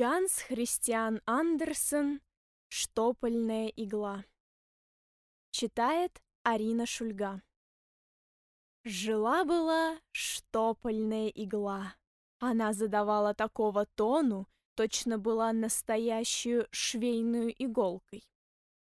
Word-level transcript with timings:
Ганс 0.00 0.38
Христиан 0.48 1.20
Андерсен 1.26 2.22
«Штопольная 2.68 3.66
игла». 3.66 4.24
Читает 5.50 6.22
Арина 6.42 6.86
Шульга. 6.86 7.42
Жила-была 8.82 10.00
штопольная 10.10 11.28
игла. 11.28 11.96
Она 12.38 12.72
задавала 12.72 13.34
такого 13.34 13.84
тону, 13.84 14.48
точно 14.74 15.18
была 15.18 15.52
настоящую 15.52 16.66
швейную 16.70 17.52
иголкой. 17.62 18.26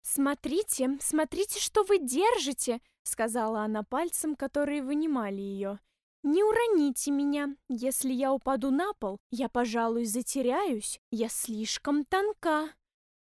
«Смотрите, 0.02 0.98
смотрите, 1.02 1.60
что 1.60 1.84
вы 1.84 2.00
держите!»— 2.00 2.82
сказала 3.04 3.60
она 3.62 3.84
пальцем, 3.84 4.36
которые 4.36 4.82
вынимали 4.82 5.42
ее. 5.42 5.80
«Не 6.26 6.44
уроните 6.44 7.12
меня. 7.12 7.56
Если 7.70 8.12
я 8.12 8.34
упаду 8.34 8.72
на 8.72 8.94
пол, 8.94 9.20
я, 9.30 9.48
пожалуй, 9.48 10.06
затеряюсь. 10.06 11.00
Я 11.12 11.30
слишком 11.30 12.04
тонка». 12.04 12.74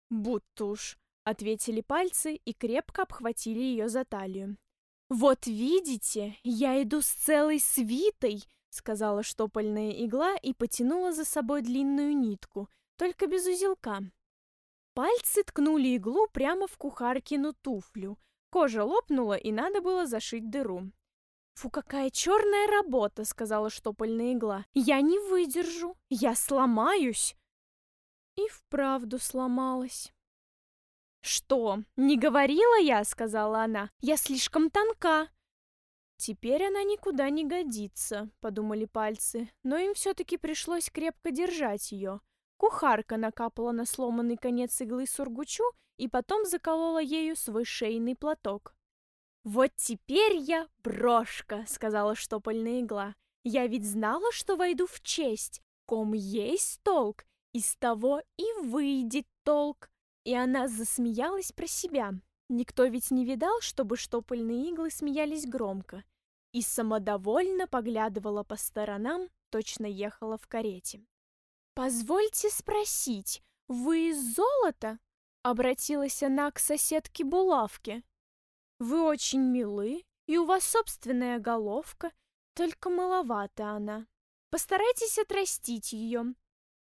«Будто 0.10 0.66
уж»,— 0.66 0.98
ответили 1.24 1.80
пальцы 1.80 2.36
и 2.36 2.52
крепко 2.54 3.04
обхватили 3.04 3.62
ее 3.62 3.88
за 3.88 4.04
талию. 4.04 4.58
«Вот 5.08 5.48
видите, 5.48 6.38
я 6.44 6.84
иду 6.84 7.02
с 7.02 7.08
целой 7.08 7.62
свитой»,— 7.62 8.44
сказала 8.70 9.24
штопольная 9.24 9.92
игла 9.92 10.36
и 10.36 10.54
потянула 10.54 11.14
за 11.14 11.24
собой 11.24 11.62
длинную 11.62 12.14
нитку, 12.14 12.68
только 12.98 13.28
без 13.28 13.48
узелка. 13.48 14.02
Пальцы 14.94 15.44
ткнули 15.44 15.96
иглу 15.96 16.28
прямо 16.28 16.68
в 16.68 16.78
кухаркину 16.78 17.54
туфлю. 17.54 18.20
Кожа 18.50 18.84
лопнула, 18.84 19.36
и 19.36 19.54
надо 19.54 19.80
было 19.80 20.06
зашить 20.08 20.50
дыру. 20.50 20.92
«Фу, 21.62 21.70
какая 21.70 22.10
черная 22.10 22.66
работа!»— 22.66 23.24
сказала 23.26 23.70
штопольная 23.70 24.34
игла. 24.34 24.66
«Я 24.74 25.00
не 25.02 25.20
выдержу! 25.20 25.96
Я 26.10 26.34
сломаюсь!» 26.34 27.36
И 28.36 28.48
вправду 28.48 29.20
сломалась. 29.20 30.12
«Что, 31.22 31.84
не 31.98 32.18
говорила 32.18 32.80
я?»— 32.80 33.04
сказала 33.06 33.62
она. 33.62 33.92
«Я 34.00 34.18
слишком 34.18 34.72
тонка!» 34.72 35.30
«Теперь 36.18 36.66
она 36.66 36.82
никуда 36.82 37.30
не 37.30 37.46
годится»,— 37.46 38.32
подумали 38.42 38.86
пальцы, 38.86 39.52
но 39.62 39.78
им 39.78 39.94
все-таки 39.94 40.38
пришлось 40.38 40.90
крепко 40.90 41.30
держать 41.30 41.92
ее. 41.92 42.22
Кухарка 42.58 43.18
накапала 43.18 43.72
на 43.72 43.86
сломанный 43.86 44.38
конец 44.38 44.82
иглы 44.82 45.06
сургучу 45.06 45.66
и 45.98 46.08
потом 46.08 46.44
заколола 46.44 47.04
ею 47.04 47.36
свой 47.36 47.66
шейный 47.66 48.16
платок. 48.16 48.74
«Вот 49.44 49.72
теперь 49.76 50.38
я 50.38 50.68
брошка»,— 50.84 51.66
сказала 51.68 52.16
штопольная 52.16 52.82
игла. 52.82 53.16
«Я 53.44 53.66
ведь 53.66 53.90
знала, 53.90 54.32
что 54.32 54.56
войду 54.56 54.86
в 54.86 55.02
честь. 55.02 55.62
Ком 55.86 56.14
есть 56.14 56.80
толк, 56.84 57.26
из 57.54 57.76
того 57.76 58.22
и 58.38 58.46
выйдет 58.64 59.26
толк». 59.44 59.90
И 60.24 60.36
она 60.36 60.68
засмеялась 60.68 61.52
про 61.52 61.66
себя. 61.66 62.14
Никто 62.50 62.86
ведь 62.86 63.10
не 63.10 63.26
видал, 63.26 63.60
чтобы 63.62 63.98
штопольные 63.98 64.70
иглы 64.70 64.92
смеялись 64.92 65.48
громко. 65.48 66.04
И 66.52 66.62
самодовольно 66.62 67.66
поглядывала 67.66 68.44
по 68.44 68.58
сторонам, 68.58 69.30
точно 69.50 69.88
ехала 69.88 70.38
в 70.38 70.48
карете. 70.48 71.04
«Позвольте 71.74 72.50
спросить, 72.50 73.42
вы 73.68 74.10
из 74.10 74.36
золота?» 74.36 75.00
Обратилась 75.44 76.22
она 76.22 76.52
к 76.52 76.60
соседке 76.60 77.24
Булавке. 77.24 78.04
Вы 78.82 79.04
очень 79.04 79.42
милы, 79.42 80.04
и 80.26 80.40
у 80.40 80.46
вас 80.46 80.64
собственная 80.64 81.38
головка, 81.38 82.12
только 82.56 82.90
маловато 82.90 83.68
она. 83.68 84.08
Постарайтесь 84.50 85.20
отрастить 85.20 85.94
ее. 85.94 86.34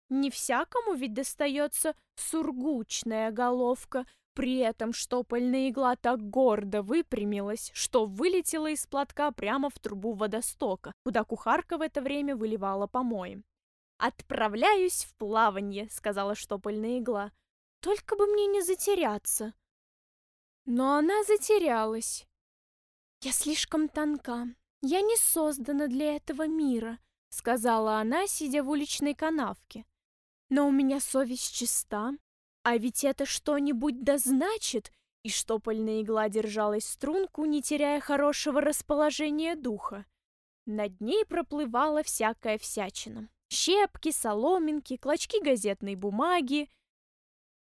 Не 0.09 0.31
всякому 0.31 0.95
ведь 0.95 1.13
достается 1.13 1.95
сургучная 2.17 3.31
головка, 3.33 4.07
при 4.33 4.61
этом 4.61 4.95
штопольная 4.95 5.69
игла 5.69 5.95
так 5.95 6.23
гордо 6.23 6.81
выпрямилась, 6.81 7.71
что 7.75 8.07
вылетела 8.07 8.71
из 8.71 8.87
платка 8.87 9.31
прямо 9.31 9.69
в 9.69 9.79
трубу 9.79 10.15
водостока, 10.15 10.95
куда 11.05 11.23
кухарка 11.25 11.77
в 11.77 11.83
это 11.83 12.01
время 12.01 12.35
выливала 12.35 12.87
помои. 12.87 13.43
«Отправляюсь 13.99 15.05
в 15.05 15.15
плавание»,— 15.17 15.87
сказала 15.91 16.35
штопольная 16.35 17.01
игла. 17.01 17.31
«Только 17.81 18.17
бы 18.17 18.27
мне 18.27 18.47
не 18.47 18.63
затеряться». 18.63 19.53
Но 20.67 20.95
она 20.97 21.25
затерялась. 21.25 22.27
«Я 23.23 23.33
слишком 23.33 23.89
тонка. 23.89 24.47
Я 24.83 25.01
не 25.03 25.17
создана 25.17 25.89
для 25.89 26.17
этого 26.17 26.47
мира»,— 26.47 26.99
сказала 27.31 27.99
она, 27.99 28.27
сидя 28.27 28.63
в 28.63 28.71
уличной 28.71 29.15
канавке. 29.15 29.85
«Но 30.49 30.67
у 30.67 30.71
меня 30.71 31.01
совесть 31.01 31.55
чиста. 31.55 32.13
А 32.63 32.77
ведь 32.77 33.05
это 33.05 33.27
что-нибудь 33.27 34.03
да 34.03 34.19
значит!» 34.19 34.93
И 35.23 35.29
штопольная 35.29 36.01
игла 36.01 36.29
держалась 36.29 36.87
струнку, 36.87 37.45
не 37.45 37.63
теряя 37.63 38.01
хорошего 38.01 38.61
расположения 38.61 39.55
духа. 39.55 40.07
Над 40.67 41.01
ней 41.01 41.27
проплывала 41.27 42.03
всякая 42.03 42.57
всячина. 42.57 43.29
Щепки, 43.51 44.13
соломинки, 44.13 44.97
клочки 44.97 45.43
газетной 45.43 45.97
бумаги, 45.97 46.71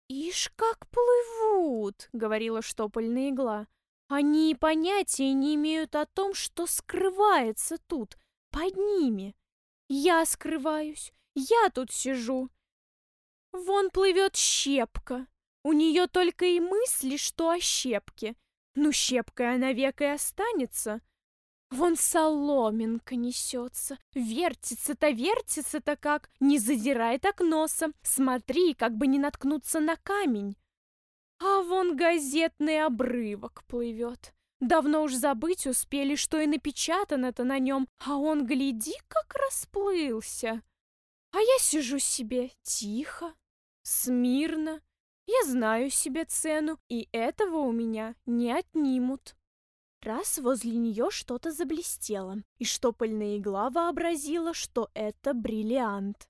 «Ишь, 0.10 0.52
как 0.56 0.88
плывут!»— 0.90 2.10
говорила 2.14 2.62
штопольная 2.62 3.30
игла. 3.30 3.68
«Они 4.08 4.56
понятия 4.56 5.34
не 5.34 5.56
имеют 5.56 5.96
о 5.96 6.06
том, 6.06 6.34
что 6.34 6.66
скрывается 6.66 7.78
тут, 7.88 8.18
под 8.52 8.78
ними. 8.78 9.36
Я 9.90 10.26
скрываюсь, 10.26 11.14
я 11.36 11.70
тут 11.70 11.92
сижу. 11.92 12.50
Вон 13.52 13.90
плывет 13.90 14.36
щепка. 14.36 15.28
У 15.64 15.74
нее 15.74 16.08
только 16.08 16.46
и 16.46 16.60
мысли, 16.60 17.18
что 17.18 17.50
о 17.50 17.60
щепке. 17.60 18.36
Ну, 18.76 18.92
щепкой 18.92 19.56
она 19.56 19.74
век 19.74 20.02
и 20.02 20.06
останется. 20.06 21.02
Вон 21.70 21.98
соломинка 21.98 23.16
несется, 23.16 23.98
вертится-то, 24.14 25.10
вертится-то 25.10 25.98
как, 25.98 26.30
не 26.40 26.60
задирай 26.60 27.20
так 27.20 27.42
носом, 27.42 27.94
смотри, 28.04 28.74
как 28.74 28.96
бы 28.96 29.06
не 29.08 29.20
наткнуться 29.20 29.82
на 29.82 29.98
камень. 29.98 30.56
А 31.40 31.62
вон 31.62 31.98
газетный 31.98 32.84
обрывок 32.84 33.64
плывет. 33.68 34.34
Давно 34.60 35.04
уж 35.04 35.14
забыть 35.14 35.68
успели, 35.68 36.16
что 36.16 36.40
и 36.40 36.48
напечатано-то 36.48 37.44
на 37.44 37.60
нем, 37.60 37.88
а 38.00 38.16
он, 38.18 38.46
гляди, 38.46 38.96
как 39.08 39.36
расплылся. 39.36 40.64
А 41.32 41.40
я 41.40 41.58
сижу 41.60 42.00
себе 42.00 42.52
тихо, 42.64 43.36
смирно. 43.84 44.82
Я 45.28 45.52
знаю 45.52 45.90
себе 45.90 46.24
цену, 46.24 46.80
и 46.88 47.10
этого 47.12 47.58
у 47.58 47.72
меня 47.72 48.16
не 48.26 48.52
отнимут. 48.52 49.36
Раз 50.08 50.38
возле 50.38 50.78
нее 50.78 51.12
что-то 51.12 51.52
заблестело, 51.52 52.38
и 52.60 52.64
штопольная 52.64 53.40
игла 53.40 53.70
вообразила, 53.70 54.54
что 54.54 54.90
это 54.94 55.34
бриллиант. 55.34 56.30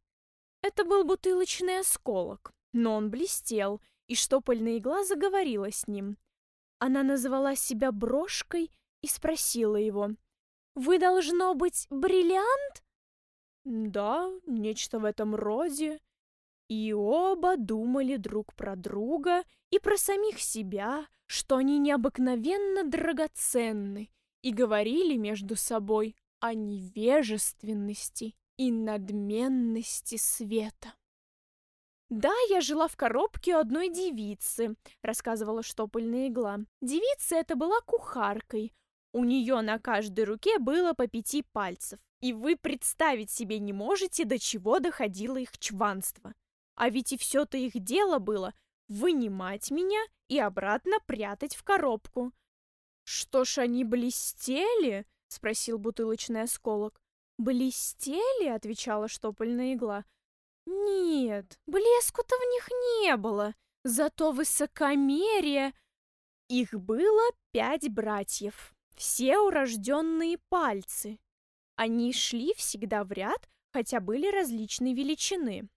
Это 0.63 0.83
был 0.83 1.03
бутылочный 1.03 1.81
осколок, 1.81 2.53
но 2.73 2.95
он 2.95 3.11
блестел, 3.11 3.79
и 4.07 4.15
штопольная 4.15 4.79
игла 4.79 5.03
заговорила 5.03 5.71
с 5.71 5.87
ним. 5.87 6.17
Она 6.79 7.03
назвала 7.03 7.55
себя 7.55 7.91
брошкой 7.91 8.71
и 9.03 9.07
спросила 9.07 9.75
его, 9.75 10.09
«Вы, 10.73 10.97
должно 10.97 11.53
быть, 11.53 11.85
бриллиант?» 11.91 12.83
«Да, 13.63 14.27
нечто 14.47 14.97
в 14.97 15.05
этом 15.05 15.35
роде», 15.35 15.99
и 16.69 16.93
оба 16.93 17.57
думали 17.57 18.17
друг 18.17 18.53
про 18.53 18.75
друга 18.75 19.43
и 19.71 19.79
про 19.79 19.97
самих 19.97 20.39
себя, 20.39 21.07
что 21.25 21.57
они 21.57 21.79
необыкновенно 21.79 22.83
драгоценны, 22.83 24.09
и 24.41 24.51
говорили 24.51 25.15
между 25.15 25.55
собой 25.55 26.15
о 26.39 26.53
невежественности 26.53 28.35
и 28.57 28.71
надменности 28.71 30.17
света. 30.17 30.93
«Да, 32.09 32.33
я 32.49 32.61
жила 32.61 32.87
в 32.87 32.95
коробке 32.95 33.55
у 33.55 33.59
одной 33.59 33.89
девицы»,— 33.89 34.75
рассказывала 35.01 35.61
штопольная 35.61 36.29
игла. 36.29 36.59
Девица 36.81 37.35
эта 37.35 37.55
была 37.55 37.81
кухаркой. 37.81 38.73
У 39.11 39.25
нее 39.25 39.59
на 39.61 39.79
каждой 39.79 40.23
руке 40.23 40.59
было 40.59 40.93
по 40.93 41.07
пяти 41.07 41.43
пальцев. 41.51 41.99
И 42.21 42.33
вы 42.33 42.55
представить 42.55 43.29
себе 43.29 43.59
не 43.59 43.73
можете, 43.73 44.25
до 44.25 44.39
чего 44.39 44.79
доходило 44.79 45.37
их 45.37 45.57
чванство. 45.57 46.33
А 46.77 46.89
ведь 46.89 47.11
и 47.11 47.17
все-то 47.17 47.57
их 47.57 47.73
дело 47.79 48.19
было 48.19 48.53
вынимать 48.87 49.71
меня 49.71 49.99
и 50.29 50.39
обратно 50.39 50.99
прятать 51.07 51.55
в 51.55 51.63
коробку. 51.63 52.31
«Что 53.03 53.45
ж 53.45 53.57
они 53.59 53.83
блестели?»— 53.83 55.07
спросил 55.27 55.79
бутылочный 55.79 56.43
осколок. 56.43 57.01
«Блестели?»— 57.39 58.47
отвечала 58.55 59.07
штопольная 59.07 59.73
игла. 59.73 60.05
«Нет, 60.65 61.59
блеску-то 61.65 62.35
в 62.35 62.41
них 62.53 62.69
не 63.01 63.17
было, 63.17 63.55
зато 63.83 64.31
высокомерие...» 64.31 65.73
Их 66.47 66.73
было 66.73 67.31
пять 67.51 67.89
братьев, 67.89 68.73
все 68.95 69.39
урожденные 69.39 70.37
пальцы. 70.49 71.19
Они 71.75 72.13
шли 72.13 72.53
всегда 72.53 73.03
в 73.03 73.11
ряд, 73.11 73.49
хотя 73.73 73.99
были 73.99 74.29
различной 74.31 74.93
величины. 74.93 75.69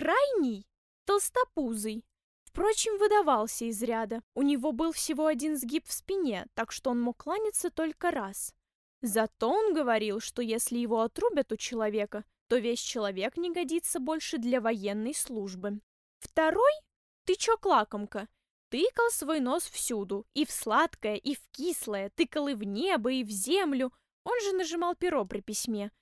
Крайний— 0.00 0.66
толстопузый. 1.04 2.06
Впрочем, 2.42 2.96
выдавался 2.98 3.66
из 3.66 3.82
ряда. 3.82 4.22
У 4.34 4.40
него 4.40 4.72
был 4.72 4.92
всего 4.92 5.26
один 5.26 5.58
сгиб 5.58 5.86
в 5.86 5.92
спине, 5.92 6.46
так 6.54 6.72
что 6.72 6.90
он 6.90 7.02
мог 7.02 7.22
кланяться 7.22 7.70
только 7.70 8.10
раз. 8.10 8.54
Зато 9.02 9.50
он 9.50 9.74
говорил, 9.74 10.20
что 10.20 10.40
если 10.40 10.78
его 10.78 11.02
отрубят 11.02 11.52
у 11.52 11.56
человека, 11.56 12.24
то 12.48 12.56
весь 12.56 12.80
человек 12.80 13.36
не 13.36 13.52
годится 13.52 14.00
больше 14.00 14.38
для 14.38 14.62
военной 14.62 15.14
службы. 15.14 15.80
Второй— 16.18 16.72
тычок-лакомка. 17.26 18.26
Тыкал 18.70 19.10
свой 19.10 19.40
нос 19.40 19.64
всюду, 19.64 20.26
и 20.32 20.46
в 20.46 20.50
сладкое, 20.50 21.16
и 21.16 21.34
в 21.34 21.46
кислое, 21.50 22.08
тыкал 22.08 22.48
и 22.48 22.54
в 22.54 22.62
небо, 22.62 23.12
и 23.12 23.22
в 23.22 23.30
землю. 23.30 23.92
Он 24.24 24.40
же 24.40 24.52
нажимал 24.52 24.94
перо 24.94 25.26
при 25.26 25.40
письме. 25.40 25.92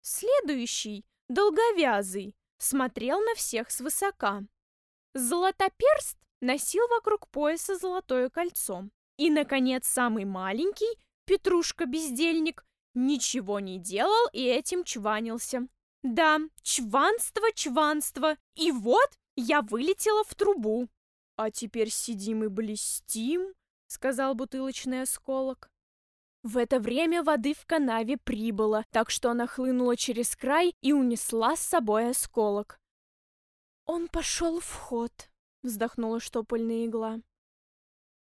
Следующий, 0.00 1.04
долговязый, 1.28 2.34
смотрел 2.58 3.20
на 3.20 3.34
всех 3.34 3.70
свысока. 3.70 4.42
Золотоперст 5.14 6.18
носил 6.40 6.86
вокруг 6.88 7.28
пояса 7.28 7.76
золотое 7.76 8.28
кольцо. 8.28 8.88
И, 9.16 9.30
наконец, 9.30 9.86
самый 9.86 10.24
маленький, 10.24 10.98
Петрушка-бездельник, 11.28 12.64
ничего 12.94 13.60
не 13.60 13.78
делал 13.78 14.28
и 14.32 14.44
этим 14.44 14.82
чванился. 14.82 15.68
Да, 16.02 16.38
чванство, 16.62 17.52
чванство. 17.54 18.36
И 18.54 18.72
вот 18.72 19.10
я 19.36 19.60
вылетела 19.60 20.24
в 20.24 20.34
трубу. 20.34 20.88
А 21.36 21.50
теперь 21.50 21.90
сидим 21.90 22.44
и 22.44 22.48
блестим, 22.48 23.52
сказал 23.88 24.34
бутылочный 24.34 25.02
осколок. 25.02 25.70
В 26.48 26.56
это 26.56 26.80
время 26.80 27.22
воды 27.22 27.52
в 27.52 27.66
канаве 27.66 28.16
прибыло, 28.16 28.82
так 28.90 29.10
что 29.10 29.30
она 29.30 29.46
хлынула 29.46 29.98
через 29.98 30.34
край 30.34 30.74
и 30.80 30.94
унесла 30.94 31.56
с 31.56 31.60
собой 31.60 32.08
осколок. 32.08 32.80
«Он 33.84 34.08
пошел 34.08 34.58
в 34.58 34.72
ход»,— 34.72 35.12
вздохнула 35.62 36.20
штопольная 36.20 36.86
игла. 36.86 37.20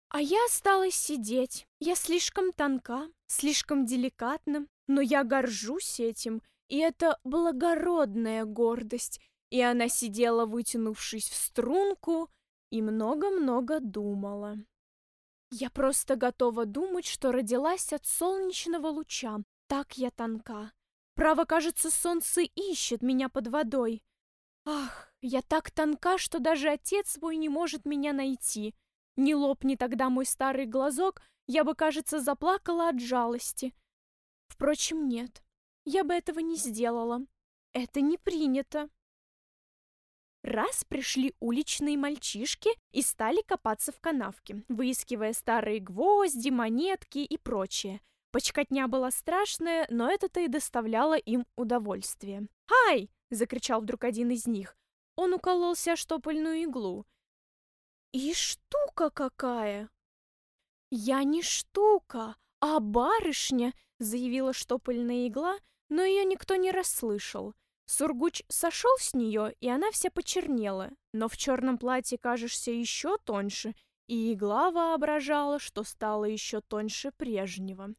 А 0.10 0.19
я 0.19 0.44
осталась 0.46 0.96
сидеть. 0.96 1.68
Я 1.80 1.94
слишком 1.94 2.54
тонка, 2.54 3.08
слишком 3.28 3.86
деликатна, 3.86 4.66
но 4.88 5.00
я 5.00 5.24
горжусь 5.24 6.00
этим, 6.00 6.42
и 6.69 6.80
это 6.80 7.19
благородная 7.24 8.46
гордость. 8.46 9.22
И 9.52 9.62
она 9.62 9.90
сидела, 9.90 10.48
вытянувшись 10.48 11.30
в 11.30 11.36
струнку, 11.36 12.31
и 12.72 12.81
много-много 12.81 13.80
думала. 13.80 14.58
Я 15.49 15.69
просто 15.69 16.15
готова 16.15 16.65
думать, 16.65 17.05
что 17.05 17.31
родилась 17.31 17.94
от 17.94 18.05
солнечного 18.05 18.88
луча. 18.88 19.39
Так 19.67 19.97
я 19.97 20.11
тонка. 20.11 20.71
Право, 21.15 21.45
кажется, 21.45 21.89
солнце 21.89 22.41
ищет 22.41 23.01
меня 23.01 23.29
под 23.29 23.47
водой. 23.47 24.03
Ах, 24.65 25.13
я 25.21 25.41
так 25.41 25.71
тонка, 25.71 26.17
что 26.17 26.39
даже 26.39 26.69
отец 26.69 27.11
свой 27.11 27.38
не 27.38 27.49
может 27.49 27.85
меня 27.85 28.13
найти. 28.13 28.75
Не 29.15 29.33
лопни 29.33 29.75
тогда 29.75 30.09
мой 30.09 30.25
старый 30.25 30.65
глазок, 30.65 31.21
я 31.47 31.63
бы, 31.63 31.73
кажется, 31.73 32.19
заплакала 32.19 32.89
от 32.89 32.99
жалости. 32.99 33.73
Впрочем, 34.49 35.07
нет, 35.07 35.41
я 35.85 36.03
бы 36.03 36.13
этого 36.13 36.39
не 36.39 36.57
сделала. 36.57 37.21
Это 37.73 38.01
не 38.01 38.17
принято. 38.17 38.89
Раз 40.47 40.85
пришли 40.85 41.35
уличные 41.41 41.97
мальчишки 41.97 42.69
и 42.94 43.01
стали 43.01 43.41
копаться 43.41 43.91
в 43.91 43.99
канавке, 43.99 44.63
выискивая 44.69 45.33
старые 45.33 45.81
гвозди, 45.81 46.51
монетки 46.51 47.17
и 47.17 47.38
прочее. 47.38 47.99
Почкотня 48.31 48.88
была 48.88 49.11
страшная, 49.11 49.85
но 49.89 50.09
это-то 50.09 50.39
и 50.39 50.47
доставляло 50.47 51.17
им 51.17 51.45
удовольствие. 51.57 52.47
«Ай!»— 52.88 53.09
закричал 53.29 53.81
вдруг 53.81 54.05
один 54.05 54.31
из 54.31 54.47
них. 54.47 54.77
Он 55.17 55.33
укололся 55.33 55.97
штопольную 55.97 56.63
иглу. 56.63 57.05
«И 58.13 58.33
штука 58.33 59.09
какая!» 59.09 59.89
«Я 60.89 61.23
не 61.23 61.41
штука, 61.41 62.38
а 62.61 62.79
барышня!»— 62.79 63.73
заявила 63.99 64.53
штопольная 64.53 65.27
игла, 65.27 65.57
но 65.89 66.03
ее 66.03 66.23
никто 66.23 66.55
не 66.55 66.71
расслышал. 66.71 67.53
Сургуч 67.88 68.44
сошел 68.50 68.92
с 69.00 69.13
нее, 69.13 69.56
и 69.62 69.69
она 69.69 69.92
вся 69.92 70.12
почернела, 70.12 70.92
но 71.13 71.30
в 71.30 71.38
черном 71.38 71.78
платье 71.78 72.18
кажешься 72.18 72.69
еще 72.72 73.18
тоньше, 73.18 73.74
и 74.07 74.34
игла 74.34 74.72
воображала, 74.72 75.57
что 75.57 75.84
стала 75.84 76.25
еще 76.25 76.62
тоньше 76.62 77.12
прежнего. 77.12 77.95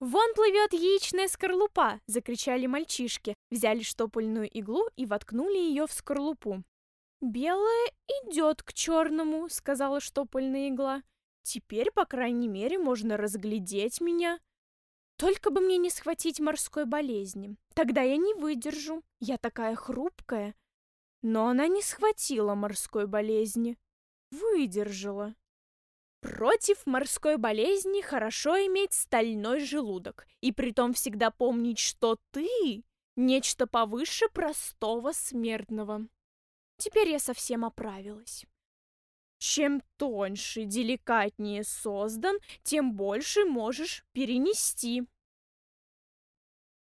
«Вон 0.00 0.34
плывет 0.34 0.72
яичная 0.72 1.28
скорлупа!»— 1.28 2.00
закричали 2.06 2.66
мальчишки, 2.66 3.34
взяли 3.50 3.82
штопольную 3.82 4.48
иглу 4.50 4.88
и 4.96 5.06
воткнули 5.06 5.56
ее 5.56 5.86
в 5.86 5.92
скорлупу. 5.92 6.64
«Белая 7.20 7.90
идет 8.22 8.62
к 8.62 8.72
черному»,— 8.72 9.48
сказала 9.50 10.00
штопольная 10.00 10.68
игла. 10.68 11.02
«Теперь, 11.42 11.90
по 11.90 12.04
крайней 12.06 12.48
мере, 12.48 12.78
можно 12.78 13.16
разглядеть 13.16 14.00
меня». 14.00 14.40
Только 15.16 15.50
бы 15.50 15.60
мне 15.60 15.76
не 15.78 15.90
схватить 15.90 16.40
морской 16.40 16.86
болезни. 16.86 17.56
Тогда 17.74 18.02
я 18.02 18.16
не 18.16 18.34
выдержу. 18.34 19.02
Я 19.20 19.38
такая 19.38 19.76
хрупкая. 19.76 20.54
Но 21.22 21.46
она 21.48 21.68
не 21.68 21.82
схватила 21.82 22.54
морской 22.54 23.06
болезни. 23.06 23.78
Выдержала. 24.30 25.34
Против 26.20 26.86
морской 26.86 27.36
болезни 27.36 28.00
хорошо 28.00 28.56
иметь 28.66 28.92
стальной 28.92 29.60
желудок. 29.60 30.26
И 30.40 30.52
притом 30.52 30.94
всегда 30.94 31.30
помнить, 31.30 31.78
что 31.78 32.18
ты— 32.30 32.82
нечто 33.16 33.66
повыше 33.66 34.28
простого 34.30 35.12
смертного. 35.12 36.08
Теперь 36.78 37.10
я 37.10 37.18
совсем 37.18 37.64
оправилась. 37.64 38.46
Чем 39.46 39.82
тоньше, 39.98 40.64
деликатнее 40.64 41.64
создан, 41.64 42.38
тем 42.62 42.94
больше 42.94 43.44
можешь 43.44 44.02
перенести. 44.12 45.02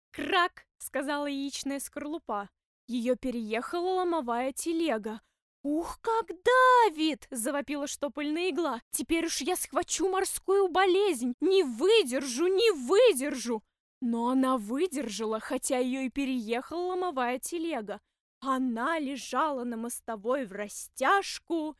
«Крак!»— 0.09 0.65
сказала 0.79 1.27
яичная 1.27 1.79
скорлупа. 1.79 2.49
Ее 2.87 3.15
переехала 3.15 3.97
ломовая 3.99 4.53
телега. 4.53 5.21
«Ух, 5.61 5.99
как 6.01 6.31
давит!»— 6.43 7.27
завопила 7.29 7.85
штопольная 7.85 8.49
игла. 8.49 8.81
«Теперь 8.89 9.27
уж 9.27 9.41
я 9.41 9.55
схвачу 9.55 10.09
морскую 10.09 10.67
болезнь! 10.67 11.35
Не 11.39 11.61
выдержу, 11.61 12.47
не 12.47 12.71
выдержу!» 12.71 13.61
Но 14.01 14.29
она 14.29 14.57
выдержала, 14.57 15.39
хотя 15.39 15.77
ее 15.77 16.07
и 16.07 16.09
переехала 16.09 16.87
ломовая 16.87 17.37
телега. 17.37 18.01
Она 18.39 18.97
лежала 18.97 19.63
на 19.63 19.77
мостовой 19.77 20.47
в 20.47 20.53
растяжку 20.53 21.77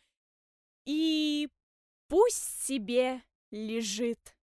и 0.87 1.49
пусть 2.07 2.65
себе 2.65 3.21
лежит. 3.51 4.36